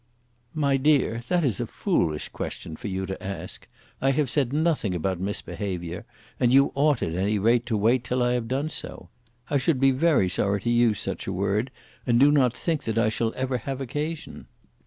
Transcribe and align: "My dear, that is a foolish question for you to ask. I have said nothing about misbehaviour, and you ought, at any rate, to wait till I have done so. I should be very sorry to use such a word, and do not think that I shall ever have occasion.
"My 0.55 0.77
dear, 0.77 1.21
that 1.29 1.43
is 1.45 1.59
a 1.59 1.67
foolish 1.67 2.29
question 2.29 2.75
for 2.75 2.87
you 2.87 3.05
to 3.05 3.23
ask. 3.23 3.67
I 4.01 4.09
have 4.09 4.31
said 4.31 4.51
nothing 4.51 4.95
about 4.95 5.19
misbehaviour, 5.19 6.05
and 6.39 6.51
you 6.51 6.71
ought, 6.73 7.03
at 7.03 7.13
any 7.13 7.37
rate, 7.37 7.67
to 7.67 7.77
wait 7.77 8.03
till 8.03 8.23
I 8.23 8.33
have 8.33 8.47
done 8.47 8.69
so. 8.69 9.09
I 9.51 9.59
should 9.59 9.79
be 9.79 9.91
very 9.91 10.27
sorry 10.27 10.59
to 10.61 10.71
use 10.71 10.99
such 10.99 11.27
a 11.27 11.31
word, 11.31 11.69
and 12.07 12.19
do 12.19 12.31
not 12.31 12.57
think 12.57 12.81
that 12.85 12.97
I 12.97 13.09
shall 13.09 13.31
ever 13.35 13.59
have 13.59 13.79
occasion. 13.79 14.47